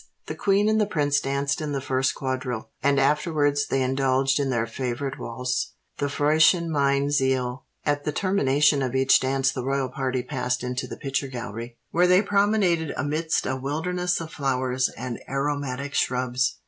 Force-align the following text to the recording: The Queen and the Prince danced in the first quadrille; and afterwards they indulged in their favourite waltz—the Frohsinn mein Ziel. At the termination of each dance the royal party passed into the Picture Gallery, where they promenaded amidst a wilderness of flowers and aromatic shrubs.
The 0.25 0.33
Queen 0.33 0.67
and 0.67 0.81
the 0.81 0.87
Prince 0.87 1.19
danced 1.19 1.61
in 1.61 1.73
the 1.73 1.79
first 1.79 2.15
quadrille; 2.15 2.71
and 2.81 2.99
afterwards 2.99 3.67
they 3.67 3.83
indulged 3.83 4.39
in 4.39 4.49
their 4.49 4.65
favourite 4.65 5.19
waltz—the 5.19 6.07
Frohsinn 6.09 6.69
mein 6.71 7.09
Ziel. 7.11 7.65
At 7.85 8.03
the 8.03 8.11
termination 8.11 8.81
of 8.81 8.95
each 8.95 9.19
dance 9.19 9.51
the 9.51 9.63
royal 9.63 9.89
party 9.89 10.23
passed 10.23 10.63
into 10.63 10.87
the 10.87 10.97
Picture 10.97 11.27
Gallery, 11.27 11.77
where 11.91 12.07
they 12.07 12.23
promenaded 12.23 12.95
amidst 12.97 13.45
a 13.45 13.55
wilderness 13.55 14.19
of 14.19 14.31
flowers 14.33 14.89
and 14.97 15.19
aromatic 15.29 15.93
shrubs. 15.93 16.57